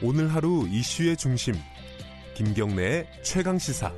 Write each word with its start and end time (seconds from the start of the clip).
오늘 0.00 0.32
하루 0.32 0.64
이슈의 0.68 1.16
중심 1.16 1.54
김경래의 2.36 3.10
최강 3.24 3.58
시사. 3.58 3.92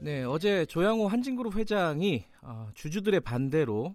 네, 0.00 0.24
어제 0.24 0.66
조양호 0.66 1.06
한진그룹 1.06 1.54
회장이 1.54 2.24
어, 2.42 2.68
주주들의 2.74 3.20
반대로 3.20 3.94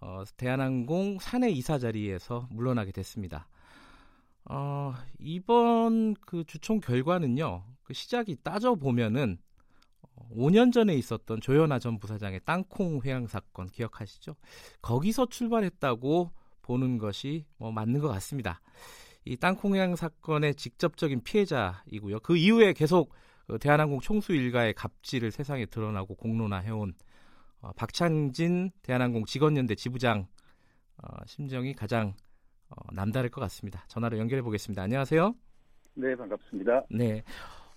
어, 0.00 0.22
대한항공 0.38 1.18
사내 1.20 1.50
이사 1.50 1.78
자리에서 1.78 2.48
물러나게 2.50 2.92
됐습니다. 2.92 3.46
어, 4.46 4.94
이번 5.18 6.14
그 6.14 6.44
주총 6.44 6.80
결과는요, 6.80 7.62
그 7.82 7.92
시작이 7.92 8.36
따져 8.42 8.74
보면은 8.74 9.36
5년 10.34 10.72
전에 10.72 10.94
있었던 10.94 11.42
조현아 11.42 11.78
전 11.78 11.98
부사장의 11.98 12.40
땅콩 12.46 13.02
회항 13.02 13.26
사건 13.26 13.66
기억하시죠? 13.66 14.34
거기서 14.80 15.26
출발했다고 15.26 16.37
보는 16.68 16.98
것이 16.98 17.46
뭐 17.56 17.72
맞는 17.72 18.00
것 18.00 18.08
같습니다. 18.08 18.60
이 19.24 19.36
땅콩 19.36 19.74
회항 19.74 19.96
사건의 19.96 20.54
직접적인 20.54 21.22
피해자이고요. 21.22 22.20
그 22.20 22.36
이후에 22.36 22.74
계속 22.74 23.12
그 23.46 23.58
대한항공 23.58 24.00
총수 24.00 24.34
일가의 24.34 24.74
갑질을 24.74 25.30
세상에 25.30 25.64
드러나고 25.66 26.14
공론화해온 26.14 26.92
어, 27.62 27.72
박창진 27.72 28.70
대한항공 28.82 29.24
직원연대 29.24 29.74
지부장 29.74 30.28
어, 30.98 31.08
심정이 31.26 31.72
가장 31.72 32.14
어, 32.68 32.76
남다를 32.92 33.30
것 33.30 33.40
같습니다. 33.40 33.84
전화로 33.88 34.18
연결해 34.18 34.42
보겠습니다. 34.42 34.82
안녕하세요. 34.82 35.34
네, 35.94 36.14
반갑습니다. 36.14 36.84
네. 36.90 37.22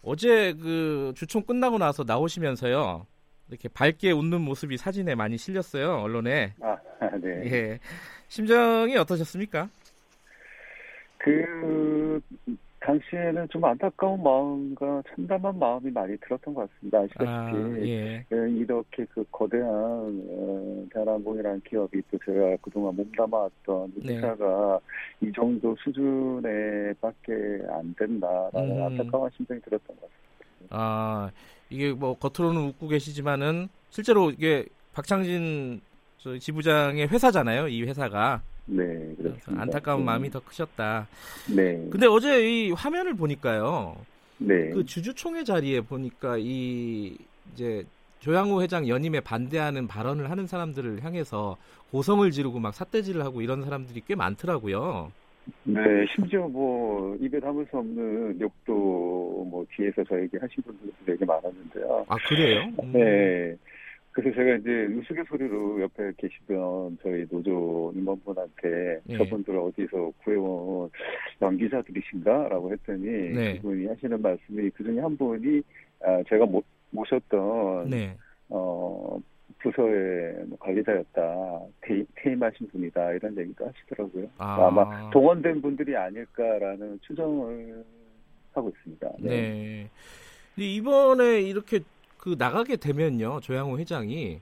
어제 0.01 0.53
그 0.53 1.13
주총 1.15 1.43
끝나고 1.43 1.77
나서 1.77 2.03
나오시면서요. 2.03 3.07
이렇게 3.47 3.69
밝게 3.69 4.11
웃는 4.11 4.41
모습이 4.41 4.77
사진에 4.77 5.15
많이 5.15 5.37
실렸어요. 5.37 6.01
언론에. 6.01 6.53
아, 6.61 6.77
네. 7.21 7.51
예. 7.51 7.79
심정이 8.27 8.95
어떠셨습니까? 8.97 9.69
그 11.17 12.21
당시에는 12.79 13.47
좀 13.49 13.63
안타까운 13.63 14.23
마음과 14.23 15.03
참담한 15.09 15.59
마음이 15.59 15.91
많이 15.91 16.17
들었던 16.17 16.53
것 16.53 16.67
같습니다. 16.69 16.99
아시다시피 16.99 17.27
아, 17.27 17.77
예. 17.81 18.25
예, 18.31 18.49
이렇게 18.49 19.05
그 19.13 19.23
거대한 19.31 19.69
어, 19.69 20.85
대한항공이라는 20.91 21.61
기업이 21.61 22.01
또 22.09 22.17
제가 22.25 22.57
그동안 22.61 22.95
몸담아왔던 22.95 23.93
이 23.97 24.07
네. 24.07 24.15
회사가 24.17 24.79
이 25.21 25.31
정도 25.35 25.75
수준에밖에 25.83 27.61
안 27.69 27.93
된다라는 27.95 28.77
음. 28.77 28.83
안타까운 28.83 29.29
심정이 29.37 29.61
들었던 29.61 29.95
것 29.97 30.01
같습니다. 30.01 30.67
아, 30.71 31.31
이게 31.69 31.91
뭐 31.91 32.17
겉으로는 32.17 32.61
웃고 32.69 32.87
계시지만은 32.87 33.67
실제로 33.89 34.31
이게 34.31 34.65
박창진 34.93 35.81
저 35.81 35.90
지부장의 36.39 37.07
회사잖아요. 37.07 37.67
이 37.67 37.83
회사가. 37.83 38.41
네, 38.65 38.83
그렇습니다. 39.17 39.61
안타까운 39.61 40.01
네. 40.01 40.05
마음이 40.05 40.29
더 40.29 40.39
크셨다. 40.39 41.07
네, 41.55 41.87
근데 41.91 42.07
어제 42.07 42.47
이 42.47 42.71
화면을 42.71 43.15
보니까요. 43.15 43.95
네, 44.37 44.69
그 44.69 44.85
주주총회 44.85 45.43
자리에 45.43 45.81
보니까 45.81 46.37
이 46.37 47.17
이제 47.53 47.83
조양호 48.19 48.61
회장 48.61 48.87
연임에 48.87 49.19
반대하는 49.19 49.87
발언을 49.87 50.29
하는 50.29 50.47
사람들을 50.47 51.03
향해서 51.03 51.57
고성을 51.91 52.29
지르고 52.31 52.59
막 52.59 52.73
삿대질을 52.73 53.23
하고 53.25 53.41
이런 53.41 53.63
사람들이 53.63 54.01
꽤 54.07 54.15
많더라고요. 54.15 55.11
네, 55.63 55.79
심지어 56.15 56.47
뭐 56.47 57.17
입에 57.19 57.39
담을 57.39 57.65
수 57.71 57.77
없는 57.77 58.39
욕도 58.39 59.47
뭐 59.49 59.65
뒤에서 59.75 60.03
저에게 60.03 60.37
하신 60.39 60.63
분들도 60.63 60.93
되게 61.05 61.25
많았는데요. 61.25 62.05
아 62.07 62.15
그래요? 62.27 62.71
음. 62.83 62.93
네. 62.93 63.55
그래서 64.11 64.35
제가 64.35 64.55
이제 64.55 64.85
우스갯소리로 64.93 65.81
옆에 65.81 66.11
계시던 66.17 66.97
저희 67.01 67.25
노조 67.29 67.93
임원분한테 67.95 69.01
네. 69.05 69.17
저분들 69.17 69.55
어디서 69.57 70.11
구해온 70.23 70.89
연기자들이신가라고 71.41 72.71
했더니 72.73 73.05
네. 73.05 73.55
그분이 73.57 73.87
하시는 73.87 74.21
말씀이 74.21 74.69
그 74.71 74.83
중에 74.83 74.99
한 74.99 75.15
분이 75.15 75.61
아, 76.03 76.21
제가 76.27 76.45
모, 76.45 76.61
모셨던 76.89 77.89
네. 77.89 78.17
어, 78.49 79.17
부서의 79.59 80.43
뭐 80.47 80.57
관리자였다, 80.59 81.59
퇴, 81.81 82.03
퇴임하신 82.15 82.67
분이다, 82.69 83.13
이런 83.13 83.37
얘기도 83.37 83.67
하시더라고요. 83.67 84.27
아. 84.37 84.67
아마 84.67 85.09
동원된 85.11 85.61
분들이 85.61 85.95
아닐까라는 85.95 86.99
추정을 87.01 87.83
하고 88.53 88.69
있습니다. 88.69 89.09
네. 89.19 89.87
근데 90.55 90.67
이번에 90.67 91.41
이렇게 91.41 91.79
그 92.21 92.35
나가게 92.37 92.77
되면요, 92.77 93.39
조양호 93.41 93.79
회장이 93.79 94.39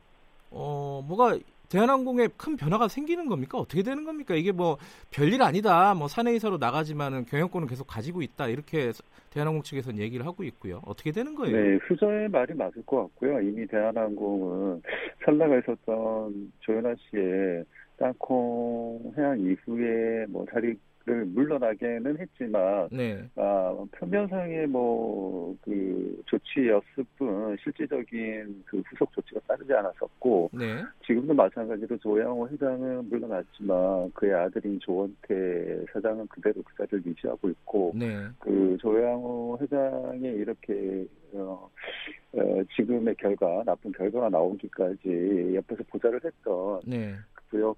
어 0.52 1.04
뭐가 1.08 1.40
대한항공에 1.70 2.28
큰 2.36 2.58
변화가 2.58 2.88
생기는 2.90 3.28
겁니까? 3.28 3.58
어떻게 3.58 3.84
되는 3.84 4.04
겁니까? 4.04 4.36
이게 4.36 4.52
뭐 4.52 4.78
별일 5.12 5.42
아니다. 5.42 5.94
뭐 5.94 6.08
사내이사로 6.08 6.58
나가지만은 6.58 7.26
경영권은 7.26 7.68
계속 7.68 7.86
가지고 7.88 8.22
있다. 8.22 8.48
이렇게 8.48 8.92
대한항공 9.30 9.64
측에서는 9.64 10.00
얘기를 10.00 10.26
하고 10.26 10.44
있고요. 10.44 10.82
어떻게 10.86 11.12
되는 11.12 11.36
거예요? 11.36 11.56
네, 11.56 11.80
수저의 11.88 12.28
말이 12.30 12.54
맞을 12.54 12.84
것 12.86 13.04
같고요. 13.04 13.40
이미 13.42 13.66
대한항공은 13.68 14.82
찰나가 15.24 15.58
있었던 15.60 16.52
조현아 16.60 16.96
씨의 17.10 17.64
땅콩 17.98 19.14
해양 19.18 19.40
이후에 19.40 20.26
뭐 20.28 20.46
자리 20.52 20.76
를 21.06 21.26
물러나게는 21.26 22.20
했지만 22.20 22.90
네. 22.92 23.30
아, 23.36 23.86
표면상의 23.98 24.68
뭐 24.68 25.56
그 25.62 26.22
조치였을 26.26 27.06
뿐 27.18 27.56
실질적인 27.64 28.64
그 28.66 28.82
후속 28.88 29.12
조치가 29.14 29.40
따르지 29.48 29.74
않았었고 29.74 30.52
네. 30.54 30.84
지금도 31.06 31.34
마찬가지로 31.34 31.98
조양호 31.98 32.48
회장은 32.50 33.10
물러났지만 33.10 34.12
그의 34.14 34.34
아들인 34.34 34.80
조원태 34.80 35.86
사장은 35.94 36.28
그대로 36.28 36.62
그 36.64 36.76
자리를 36.78 37.06
유지하고 37.06 37.50
있고 37.50 37.94
네. 37.96 38.28
그 38.40 38.78
조양호 38.80 39.58
회장이 39.62 40.28
이렇게 40.28 41.06
어, 41.34 41.70
어, 42.34 42.64
지금의 42.76 43.16
결과 43.16 43.64
나쁜 43.66 43.92
결과가 43.92 44.30
나오기까지 44.30 45.54
옆에서 45.56 45.84
보좌를 45.90 46.20
했던 46.24 46.82
네. 46.86 47.16
구역 47.50 47.78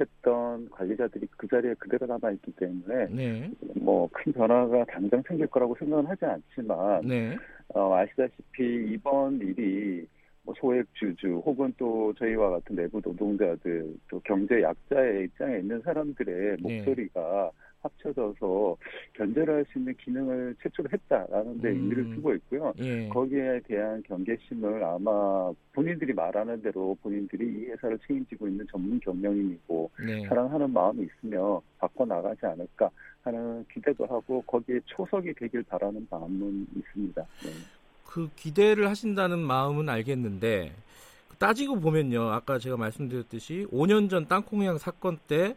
했던 0.00 0.68
관리자들이 0.70 1.26
그 1.36 1.48
자리에 1.48 1.74
그대로 1.74 2.06
남아 2.06 2.32
있기 2.32 2.52
때문에 2.52 3.06
네. 3.10 3.50
뭐큰 3.76 4.32
변화가 4.32 4.84
당장 4.86 5.22
생길 5.26 5.46
거라고 5.46 5.76
생각은 5.78 6.06
하지 6.06 6.24
않지만 6.24 7.06
네. 7.06 7.36
어, 7.68 7.94
아시다시피 7.94 8.92
이번 8.92 9.38
일이 9.40 10.06
뭐 10.42 10.54
소액 10.58 10.86
주주 10.94 11.42
혹은 11.44 11.72
또 11.78 12.12
저희와 12.14 12.50
같은 12.50 12.76
내부 12.76 13.00
노동자들 13.02 13.94
또 14.08 14.20
경제 14.20 14.62
약자의 14.62 15.24
입장에 15.24 15.58
있는 15.58 15.80
사람들의 15.82 16.56
네. 16.60 16.78
목소리가 16.78 17.50
합쳐져서 17.84 18.76
견제를 19.14 19.54
할 19.54 19.64
수 19.72 19.78
있는 19.78 19.94
기능을 19.96 20.54
최초했다라는 20.62 21.60
데 21.60 21.68
음. 21.70 21.74
의미를 21.74 22.14
두고 22.14 22.34
있고요. 22.34 22.72
예. 22.78 23.08
거기에 23.08 23.60
대한 23.66 24.02
경계심을 24.02 24.84
아마 24.84 25.52
본인들이 25.72 26.12
말하는 26.12 26.60
대로 26.62 26.96
본인들이 27.02 27.44
이 27.46 27.64
회사를 27.70 27.98
책임지고 28.06 28.48
있는 28.48 28.66
전문 28.70 29.00
경영인이고 29.00 29.90
네. 30.04 30.26
사랑하는 30.28 30.72
마음이 30.72 31.06
있으며 31.06 31.62
바꿔 31.78 32.04
나가지 32.04 32.44
않을까 32.44 32.90
하는 33.22 33.64
기대도 33.72 34.04
하고 34.06 34.42
거기에 34.42 34.80
초석이 34.84 35.32
되길 35.34 35.62
바라는 35.64 36.06
마음은 36.10 36.66
있습니다. 36.76 37.22
네. 37.44 37.50
그 38.06 38.28
기대를 38.36 38.88
하신다는 38.88 39.38
마음은 39.38 39.88
알겠는데 39.88 40.72
따지고 41.38 41.80
보면요. 41.80 42.30
아까 42.30 42.58
제가 42.58 42.76
말씀드렸듯이 42.76 43.66
5년 43.72 44.08
전 44.08 44.26
땅콩향 44.28 44.78
사건 44.78 45.18
때 45.26 45.56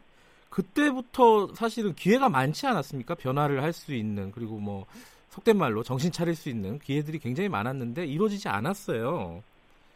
그때부터 0.49 1.53
사실은 1.55 1.93
기회가 1.93 2.29
많지 2.29 2.65
않았습니까? 2.67 3.15
변화를 3.15 3.63
할 3.63 3.73
수 3.73 3.93
있는 3.93 4.31
그리고 4.31 4.57
뭐 4.57 4.85
속된 5.29 5.57
말로 5.57 5.83
정신 5.83 6.11
차릴 6.11 6.35
수 6.35 6.49
있는 6.49 6.79
기회들이 6.79 7.19
굉장히 7.19 7.47
많았는데 7.49 8.05
이루어지지 8.05 8.47
않았어요. 8.49 9.43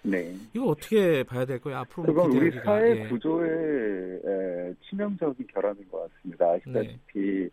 네. 0.03 0.33
이거 0.53 0.65
어떻게 0.67 1.23
봐야 1.23 1.45
될 1.45 1.59
거예요? 1.59 1.79
앞으로 1.79 2.07
그건 2.13 2.31
우리. 2.31 2.51
사회 2.63 2.99
예. 3.05 3.07
구조의 3.07 4.21
에, 4.25 4.73
치명적인 4.89 5.45
결함인 5.53 5.87
것 5.91 6.09
같습니다. 6.11 6.51
아시다시피 6.51 7.19
네. 7.19 7.49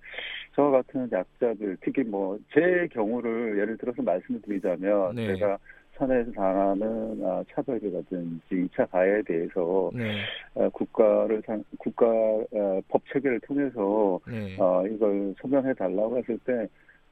저 0.56 0.62
같은 0.64 1.08
약자들, 1.12 1.76
특히 1.82 2.02
뭐 2.04 2.38
제 2.54 2.88
경우를 2.92 3.58
예를 3.58 3.76
들어서 3.78 4.02
말씀을 4.02 4.40
드리자면 4.42 5.14
네. 5.14 5.26
제가 5.34 5.58
사내에서 5.98 6.30
당하는 6.32 7.20
아, 7.24 7.42
차별이라든지 7.52 8.40
2차 8.50 8.88
가해에 8.90 9.22
대해서 9.22 9.90
네. 9.94 10.20
어, 10.54 10.68
국가를 10.70 11.42
상- 11.44 11.64
국가 11.78 12.06
어, 12.06 12.80
법 12.88 13.02
체계를 13.12 13.40
통해서 13.40 14.20
네. 14.28 14.56
어, 14.58 14.86
이걸 14.86 15.34
소명해 15.40 15.74
달라고 15.74 16.18
했을 16.18 16.38
때 16.38 16.68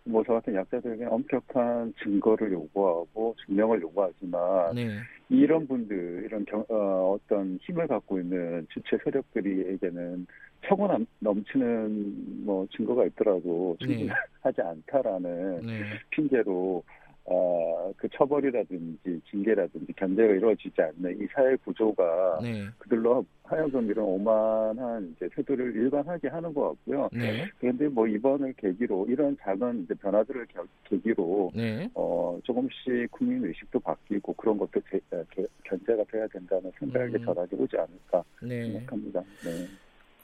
뭐 0.08 0.22
저 0.24 0.34
같은 0.34 0.54
약자들에게 0.54 1.04
엄격한 1.06 1.92
증거를 2.00 2.52
요구하고 2.52 3.34
증명을 3.44 3.82
요구하지만 3.82 4.72
네. 4.76 4.98
이런 5.28 5.66
분들 5.66 6.22
이런 6.26 6.44
경, 6.44 6.64
어, 6.68 7.16
어떤 7.18 7.58
힘을 7.62 7.88
갖고 7.88 8.20
있는 8.20 8.64
주체 8.72 8.96
세력들이에게는 9.02 10.24
처고 10.64 10.86
남- 10.86 11.06
넘치는 11.18 12.44
뭐 12.44 12.64
증거가 12.76 13.04
있더라도 13.06 13.76
네. 13.80 13.86
충분하지 13.86 14.62
않다라는 14.62 15.66
네. 15.66 15.82
핑계로 16.10 16.84
어, 17.28 17.92
그 17.96 18.08
처벌이라든지 18.10 19.20
징계라든지 19.30 19.92
견제가 19.94 20.32
이루어지지 20.34 20.80
않는 20.80 21.20
이 21.20 21.26
사회 21.32 21.56
구조가 21.56 22.38
네. 22.42 22.66
그들로 22.78 23.24
하여금 23.42 23.90
이런 23.90 24.04
오만한 24.04 25.12
이제 25.16 25.28
태도를 25.34 25.74
일반하게 25.74 26.28
하는 26.28 26.54
것 26.54 26.68
같고요. 26.68 27.08
네. 27.12 27.44
그런데 27.58 27.88
뭐 27.88 28.06
이번을 28.06 28.52
계기로 28.54 29.06
이런 29.08 29.36
작은 29.40 29.82
이제 29.84 29.94
변화들을 29.94 30.46
겨- 30.46 30.66
계기로 30.84 31.50
네. 31.54 31.88
어 31.94 32.38
조금씩 32.44 33.10
국민 33.10 33.44
의식도 33.44 33.80
바뀌고 33.80 34.32
그런 34.34 34.56
것도 34.58 34.80
제, 34.90 35.00
어, 35.10 35.24
개- 35.30 35.46
견제가 35.64 36.04
돼야 36.04 36.26
된다는 36.28 36.70
생각이 36.78 37.16
음. 37.16 37.24
전환이 37.24 37.48
오지 37.52 37.76
않을까 37.76 38.22
네. 38.42 38.70
생각합니다. 38.72 39.20
네. 39.44 39.66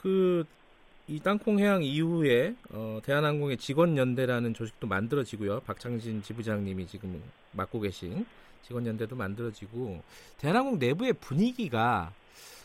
그 0.01 0.45
이 1.09 1.19
땅콩 1.21 1.59
해양 1.59 1.83
이후에 1.83 2.55
어, 2.73 3.01
대한항공의 3.05 3.57
직원연대라는 3.57 4.55
조직도 4.55 4.87
만들어지고요. 4.87 5.61
박창진 5.61 6.23
지부장님이 6.23 6.87
지금 6.87 7.21
맡고 7.53 7.81
계신 7.81 8.25
직원연대도 8.63 9.17
만들어지고 9.17 10.01
대한항공 10.39 10.79
내부의 10.79 11.15
분위기가 11.15 12.13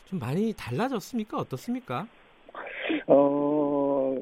좀 0.06 0.20
많이 0.20 0.54
달라졌습니까? 0.54 1.38
어떻습니까? 1.38 2.08
어, 3.08 4.16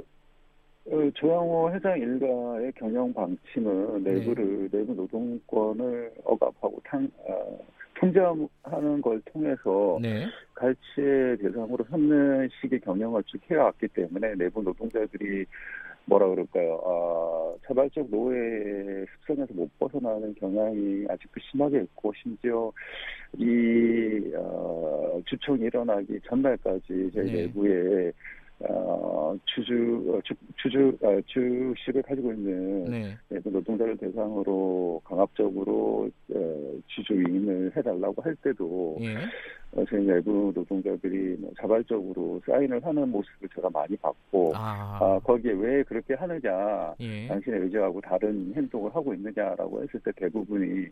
어, 0.85 1.11
조양호 1.15 1.71
회장 1.73 1.99
일가의 1.99 2.71
경영 2.77 3.13
방침은 3.13 4.03
네. 4.03 4.13
내부를 4.13 4.69
내부 4.71 4.93
노동권을 4.93 6.13
억압하고 6.23 6.81
탕, 6.85 7.09
어, 7.17 7.59
통제하는 7.95 9.01
걸 9.01 9.21
통해서 9.21 9.97
네. 10.01 10.25
갈치의 10.53 11.37
대상으로 11.37 11.83
삼는 11.89 12.49
식의 12.61 12.81
경영을 12.81 13.23
쭉 13.23 13.39
해왔기 13.49 13.87
때문에 13.89 14.35
내부 14.35 14.61
노동자들이 14.61 15.45
뭐라 16.05 16.27
그럴까요? 16.27 16.81
아, 16.85 17.67
자발적 17.67 18.09
노예 18.09 19.05
습성에서 19.19 19.53
못 19.53 19.69
벗어나는 19.79 20.35
경향이 20.35 21.05
아직도 21.09 21.39
심하게 21.51 21.81
있고 21.81 22.13
심지어 22.21 22.71
이 23.37 24.31
어, 24.35 25.19
주총이 25.25 25.61
일어나기 25.63 26.19
전날까지 26.27 27.11
저희 27.13 27.25
네. 27.25 27.33
내부에 27.47 28.11
어, 28.59 29.35
주주 29.45 30.13
어, 30.13 30.21
주, 30.23 30.33
주주 30.57 30.97
어, 31.01 31.19
주식을 31.25 32.03
가지고 32.03 32.31
있는 32.31 32.85
네. 32.85 33.17
내부 33.29 33.49
노동자를 33.49 33.97
대상으로 33.97 35.01
강압적으로 35.03 36.09
어, 36.75 36.81
주주 36.87 37.13
위임을 37.13 37.71
해달라고 37.75 38.21
할 38.21 38.35
때도 38.35 38.97
예. 39.01 39.15
어, 39.71 39.83
저희 39.89 40.05
내부 40.05 40.51
노동자들이 40.55 41.37
뭐 41.39 41.51
자발적으로 41.59 42.41
사인을 42.45 42.83
하는 42.85 43.09
모습을 43.09 43.49
제가 43.55 43.69
많이 43.69 43.95
봤고 43.97 44.53
아. 44.55 44.99
아, 45.01 45.19
거기에 45.23 45.53
왜 45.53 45.83
그렇게 45.83 46.13
하느냐 46.13 46.93
예. 46.99 47.27
당신의 47.27 47.61
의지하고 47.61 48.01
다른 48.01 48.53
행동을 48.55 48.93
하고 48.95 49.13
있느냐라고 49.13 49.83
했을 49.83 49.99
때 50.01 50.11
대부분이 50.15 50.87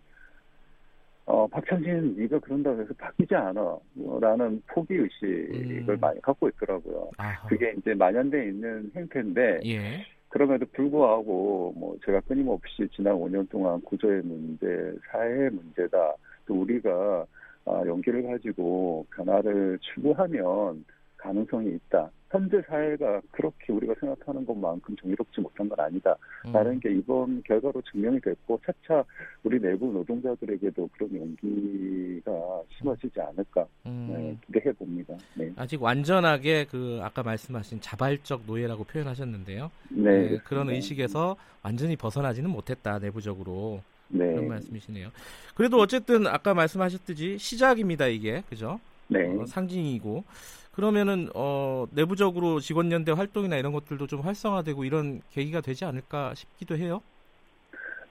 어, 1.25 1.47
박창진 1.47 2.15
네가 2.17 2.39
그런다고 2.39 2.81
해서 2.81 2.93
바뀌지 2.97 3.33
않아 3.33 3.77
라는 4.19 4.61
포기 4.67 4.95
의식을 4.95 5.89
음. 5.89 5.97
많이 6.01 6.21
갖고 6.21 6.49
있더라고요. 6.49 7.11
아하. 7.17 7.47
그게 7.47 7.73
이제 7.77 7.93
만연돼 7.93 8.47
있는 8.47 8.91
행태인데 8.93 9.61
예. 9.65 10.05
그럼에도 10.33 10.65
불구하고 10.73 11.75
뭐 11.77 11.95
제가 12.03 12.19
끊임없이 12.21 12.87
지난 12.95 13.13
5년 13.13 13.47
동안 13.51 13.79
구조의 13.81 14.23
문제, 14.23 14.65
사회의 15.11 15.51
문제다. 15.51 16.15
또 16.47 16.61
우리가 16.61 17.27
아, 17.65 17.83
용기를 17.85 18.23
가지고 18.23 19.05
변화를 19.15 19.77
추구하면 19.79 20.83
가능성이 21.17 21.75
있다. 21.75 22.09
현재 22.31 22.59
사회가 22.63 23.21
그렇게 23.29 23.71
우리가 23.71 23.93
생각하는 23.99 24.43
것만큼 24.43 24.95
정의롭지 24.95 25.39
못한 25.39 25.69
건 25.69 25.79
아니다. 25.79 26.17
음. 26.47 26.51
라는 26.51 26.79
게 26.79 26.91
이번 26.91 27.43
결과로 27.43 27.79
증명이 27.91 28.19
됐고 28.21 28.59
차차 28.65 29.05
우리 29.43 29.61
내부 29.61 29.93
노동자들에게도 29.93 30.89
그런 30.93 31.15
용기가 31.15 32.31
심어지지 32.75 33.21
않을까 33.21 33.67
음. 33.85 34.07
네, 34.09 34.37
기대해 34.47 34.73
봅니다. 34.73 35.15
네. 35.35 35.52
아직 35.63 35.81
완전하게 35.81 36.67
그 36.69 36.99
아까 37.01 37.23
말씀하신 37.23 37.79
자발적 37.79 38.43
노예라고 38.45 38.83
표현하셨는데요. 38.83 39.71
네. 39.89 40.29
네, 40.29 40.37
그런. 40.43 40.69
의식에서 40.69 41.37
완전히 41.61 41.95
벗어나지는 41.95 42.49
못했다 42.49 42.99
내부적으로 42.99 43.81
네. 44.09 44.25
그런 44.25 44.47
말씀이시네요. 44.49 45.09
그래도 45.55 45.79
어쨌든 45.79 46.27
아까 46.27 46.53
말씀하셨듯이 46.53 47.37
시작입니다 47.37 48.07
이게 48.07 48.43
그죠? 48.49 48.79
네. 49.07 49.23
어, 49.25 49.45
상징이고 49.45 50.25
그러면은 50.73 51.29
어, 51.33 51.85
내부적으로 51.91 52.59
직원연대 52.59 53.13
활동이나 53.13 53.55
이런 53.55 53.71
것들도 53.71 54.07
좀 54.07 54.21
활성화되고 54.21 54.83
이런 54.83 55.21
계기가 55.31 55.61
되지 55.61 55.85
않을까 55.85 56.33
싶기도 56.35 56.75
해요. 56.77 57.01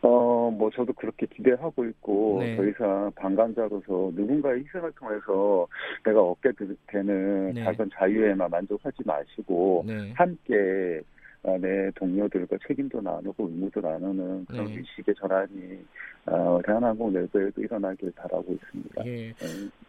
어, 0.02 0.50
뭐, 0.50 0.68
저도 0.70 0.92
그렇게 0.94 1.26
기대하고 1.26 1.84
있고, 1.86 2.38
네. 2.40 2.56
더 2.56 2.64
이상 2.66 3.10
방관자로서 3.14 4.10
누군가의 4.14 4.64
희생을 4.64 4.90
통해서 4.92 5.66
내가 6.04 6.20
얻게 6.20 6.50
되- 6.52 6.66
되는 6.88 7.52
네. 7.54 7.62
작은 7.64 7.88
자유에만 7.94 8.50
만족하지 8.50 8.96
마시고, 9.04 9.84
네. 9.86 10.12
함께 10.14 11.00
어, 11.44 11.58
내 11.58 11.90
동료들과 11.96 12.56
책임도 12.68 13.00
나누고 13.00 13.48
의무도 13.48 13.80
나누는 13.80 14.44
그런 14.46 14.64
네. 14.66 14.76
의식의 14.78 15.12
전환이, 15.18 15.78
어, 16.26 16.60
대한항공 16.64 17.12
내부에도 17.12 17.60
일어나길 17.60 18.12
바라고 18.14 18.46
있습니다. 18.52 19.04
예. 19.06 19.32
네. 19.32 19.34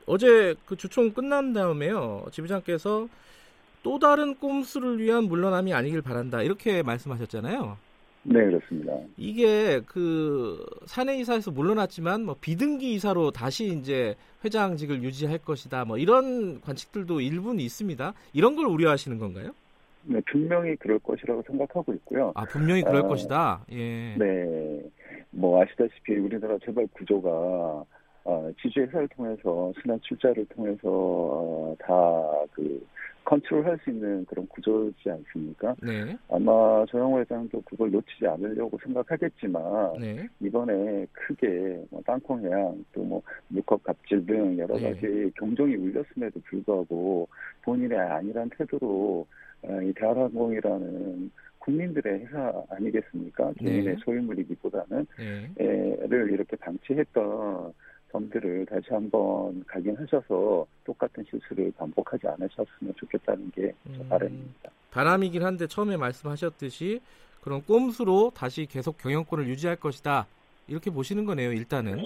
어제 0.07 0.55
그 0.65 0.75
주총 0.75 1.11
끝난 1.13 1.53
다음에요 1.53 2.25
지부장께서 2.31 3.07
또 3.83 3.99
다른 3.99 4.33
꼼수를 4.35 4.97
위한 4.97 5.25
물러남이 5.25 5.73
아니길 5.75 6.01
바란다 6.01 6.41
이렇게 6.41 6.81
말씀하셨잖아요. 6.81 7.77
네, 8.23 8.45
그렇습니다. 8.45 8.93
이게 9.17 9.81
그 9.85 10.65
사내 10.85 11.17
이사에서 11.17 11.51
물러났지만 11.51 12.23
뭐 12.23 12.35
비등기 12.39 12.93
이사로 12.93 13.31
다시 13.31 13.77
이제 13.77 14.15
회장직을 14.45 15.03
유지할 15.03 15.39
것이다. 15.39 15.85
뭐 15.85 15.97
이런 15.97 16.61
관측들도 16.61 17.19
일부는 17.19 17.59
있습니다. 17.59 18.13
이런 18.33 18.55
걸 18.55 18.65
우려하시는 18.67 19.17
건가요? 19.17 19.51
네, 20.05 20.19
분명히 20.25 20.75
그럴 20.77 20.99
것이라고 20.99 21.43
생각하고 21.47 21.93
있고요. 21.93 22.31
아 22.35 22.45
분명히 22.45 22.81
그럴 22.81 23.01
어, 23.01 23.07
것이다. 23.07 23.65
예. 23.71 24.15
네, 24.17 24.81
뭐 25.31 25.61
아시다시피 25.61 26.15
우리나라 26.15 26.57
재벌 26.65 26.87
구조가 26.87 27.85
어, 28.25 28.49
지주 28.61 28.81
회사를 28.81 29.07
통해서 29.09 29.73
순환 29.81 29.99
출자를 30.01 30.45
통해서 30.45 30.79
어, 30.83 31.75
다그 31.79 32.85
컨트롤할 33.25 33.79
수 33.83 33.89
있는 33.89 34.25
그런 34.25 34.47
구조지 34.47 35.09
않습니까? 35.09 35.75
네. 35.81 36.17
아마 36.29 36.85
조영호 36.85 37.19
회장도 37.21 37.61
그걸 37.61 37.91
놓치지 37.91 38.27
않으려고 38.27 38.77
생각하겠지만 38.83 39.63
네. 39.99 40.27
이번에 40.41 41.05
크게 41.13 41.83
뭐 41.89 42.01
땅콩해양 42.05 42.83
또뭐 42.93 43.21
물컵 43.47 43.83
갑질 43.83 44.25
등 44.25 44.57
여러 44.57 44.77
네. 44.77 44.93
가지 44.93 45.31
경종이 45.37 45.75
울렸음에도 45.75 46.39
불구하고 46.45 47.27
본인의 47.61 47.97
안일한 47.97 48.49
태도로 48.57 49.25
어, 49.63 49.81
이 49.81 49.93
대한항공이라는 49.93 51.31
국민들의 51.59 52.25
회사 52.25 52.63
아니겠습니까? 52.69 53.53
네. 53.61 53.71
개인의 53.71 53.97
소유물이기보다는 54.03 55.07
네. 55.17 55.95
를 56.07 56.31
이렇게 56.31 56.57
방치했던 56.57 57.73
점들을 58.13 58.67
다시 58.67 58.85
한번 58.91 59.63
각인하셔서 59.65 60.65
똑같은 60.85 61.25
실수를 61.29 61.73
반복하지 61.77 62.27
않으셨으면 62.27 62.93
좋겠다는 62.95 63.51
게제 63.51 63.73
음. 63.87 64.05
바람입니다. 64.07 64.69
바람이긴 64.91 65.43
한데 65.43 65.67
처음에 65.67 65.97
말씀하셨듯이 65.97 67.01
그런 67.41 67.63
꼼수로 67.63 68.31
다시 68.35 68.67
계속 68.67 68.97
경영권을 68.99 69.47
유지할 69.47 69.75
것이다. 69.75 70.27
이렇게 70.67 70.91
보시는 70.91 71.25
거네요. 71.25 71.51
일단은. 71.51 71.97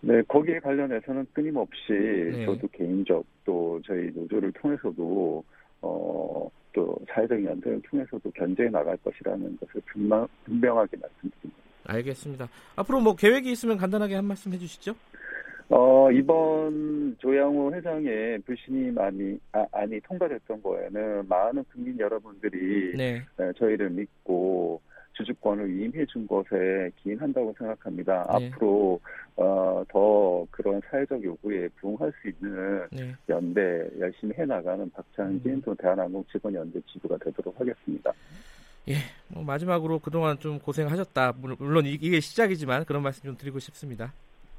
네, 0.00 0.22
거기에 0.22 0.60
관련해서는 0.60 1.26
끊임없이 1.32 1.92
네. 1.92 2.46
저도 2.46 2.68
개인적 2.68 3.24
또 3.44 3.80
저희 3.84 4.10
노조를 4.14 4.52
통해서도 4.52 5.44
어, 5.82 6.48
또 6.72 6.96
사회적 7.08 7.44
연대를 7.44 7.82
통해서도 7.82 8.30
견제해 8.30 8.70
나갈 8.70 8.96
것이라는 8.98 9.58
것을 9.58 9.82
분명, 9.86 10.28
분명하게 10.44 10.96
말씀드립니다. 10.96 11.62
알겠습니다. 11.84 12.48
앞으로 12.76 13.00
뭐 13.00 13.16
계획이 13.16 13.50
있으면 13.50 13.76
간단하게 13.76 14.14
한 14.14 14.24
말씀 14.24 14.52
해주시죠. 14.52 14.94
어, 15.68 16.10
이번 16.12 17.16
조양호 17.18 17.72
회장의 17.74 18.38
불신임안이, 18.40 19.38
아, 19.52 19.66
안이 19.72 20.00
통과됐던 20.02 20.62
거에는 20.62 21.26
많은 21.28 21.64
국민 21.72 21.98
여러분들이 21.98 22.96
네. 22.96 23.20
네, 23.36 23.52
저희를 23.56 23.90
믿고 23.90 24.80
주주권을 25.14 25.68
위임해 25.74 26.04
준 26.06 26.26
것에 26.26 26.90
기인한다고 27.02 27.52
생각합니다. 27.58 28.22
네. 28.38 28.48
앞으로 28.50 29.00
어, 29.34 29.82
더 29.88 30.46
그런 30.52 30.80
사회적 30.88 31.22
요구에 31.24 31.68
부응할 31.80 32.12
수 32.22 32.28
있는 32.28 32.86
네. 32.92 33.14
연대 33.28 33.88
열심히 33.98 34.34
해나가는 34.36 34.88
박창진 34.90 35.52
음. 35.54 35.62
또 35.64 35.74
대한항공 35.74 36.24
직원 36.30 36.54
연대 36.54 36.78
지부가 36.92 37.16
되도록 37.18 37.58
하겠습니다. 37.58 38.12
뭐 39.28 39.42
마지막으로 39.42 39.98
그동안 39.98 40.38
좀 40.38 40.60
고생하셨다. 40.60 41.32
물- 41.40 41.56
물론 41.58 41.86
이- 41.86 41.94
이게 42.00 42.20
시작이지만 42.20 42.84
그런 42.84 43.02
말씀 43.02 43.24
좀 43.24 43.36
드리고 43.36 43.58
싶습니다. 43.58 44.12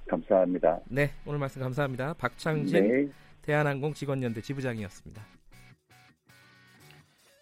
감사합니다. 0.08 0.80
네. 0.88 1.12
오늘 1.26 1.40
말씀 1.40 1.62
감사합니다. 1.62 2.14
박창진 2.18 2.88
네. 2.88 3.08
대한항공 3.42 3.94
직원연대 3.94 4.42
지부장이었습니다. 4.42 5.22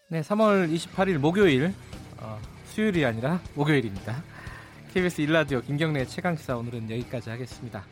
네, 0.08 0.20
3월 0.20 0.72
28일 0.72 1.18
목요일 1.18 1.72
어, 2.18 2.38
수요일이 2.66 3.04
아니라 3.04 3.40
목요일입니다. 3.54 4.22
KBS 4.92 5.20
일라디오 5.22 5.60
김경래 5.60 6.04
최강 6.06 6.36
시사 6.36 6.56
오늘은 6.56 6.90
여기까지 6.90 7.30
하겠습니다. 7.30 7.84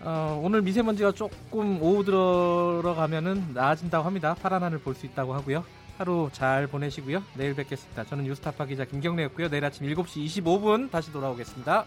어, 0.00 0.40
오늘 0.42 0.62
미세먼지가 0.62 1.12
조금 1.12 1.80
오후 1.82 2.04
들어가면은 2.04 3.52
나아진다고 3.54 4.04
합니다. 4.06 4.34
파란 4.34 4.62
하늘 4.62 4.78
볼 4.78 4.94
수 4.94 5.06
있다고 5.06 5.34
하고요. 5.34 5.64
하루 5.98 6.30
잘 6.32 6.66
보내시고요. 6.66 7.22
내일 7.36 7.54
뵙겠습니다. 7.54 8.04
저는 8.04 8.24
뉴스타파 8.24 8.64
기자 8.64 8.84
김경래였고요. 8.86 9.48
내일 9.50 9.64
아침 9.66 9.86
7시 9.86 10.24
25분 10.42 10.90
다시 10.90 11.12
돌아오겠습니다. 11.12 11.84